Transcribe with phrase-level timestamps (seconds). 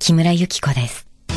[0.00, 1.06] 木村由紀子です。
[1.28, 1.36] 3200dpi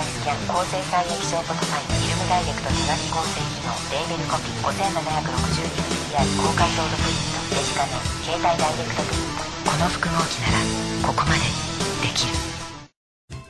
[0.00, 7.92] スキャン高精細液晶フォトフィルムダイレクト手書き構成機能レーベルコピー 5760dpi 高解像度プリントデジカメ
[8.24, 10.64] 携帯ダイレクトプリントこの複合機なら
[11.04, 11.44] ここまで
[12.00, 12.32] できる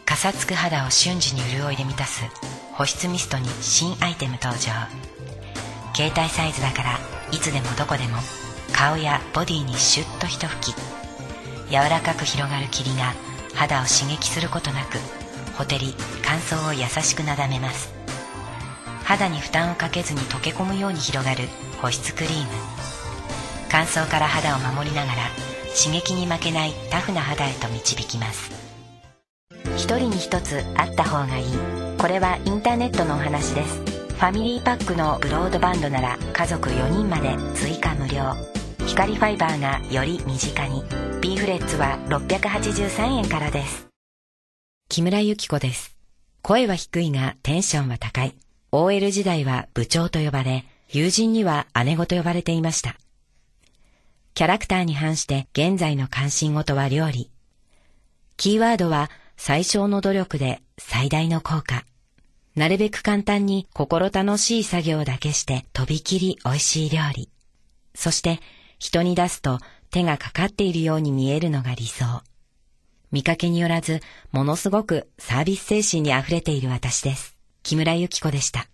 [0.04, 2.26] かさつく肌を瞬時に潤いで満たす
[2.72, 4.74] 保湿ミストに新アイテム登場。
[5.94, 6.98] 携帯サイズだから
[7.30, 8.18] いつでもどこでも
[8.72, 10.76] 顔やボディにシュッと一吹き。
[11.70, 13.14] 柔らかく広がる霧が
[13.54, 14.98] 肌を刺激することなく
[15.56, 17.92] ほてり乾燥を優しくなだめます。
[19.04, 21.48] 肌に負担をかけずに溶け込むように広がる
[21.80, 22.46] 保湿クリーム。
[23.68, 25.18] 乾燥から肌を守りながら
[25.76, 28.50] 刺激に負けないタフな肌へと導きます。
[29.76, 31.46] 一人に一つあった方がいい。
[31.98, 33.78] これはインターネットのお話です。
[33.78, 38.61] ファミリーパックのブロードバンドなら家族4人まで追加無料。
[38.86, 40.82] 光ファイバーがより身近に。
[41.20, 43.88] B フレッツは683円からです。
[44.88, 45.96] 木村由紀子です。
[46.42, 48.34] 声は低いがテンションは高い。
[48.72, 52.96] OL 時代は部長と呼ばれ友人には姉子と呼ばれていました。
[54.34, 57.30] キャラクターに反して現在の関心事は料理。
[58.36, 61.84] キーワードは最小の努力で最大の効果。
[62.56, 67.30] なるべく簡単に心楽しい作業だけしてとびきり美味しい料理。
[67.94, 68.40] そして
[68.82, 69.60] 人に出すと
[69.92, 72.24] 手がかかっているように見えるのが理想。
[73.12, 74.00] 見かけによらず
[74.32, 77.36] ものすごくサービス精神に溢れている私です。
[77.62, 78.71] 木村ゆき子でした。